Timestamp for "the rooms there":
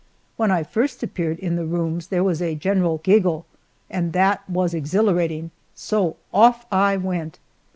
1.57-2.23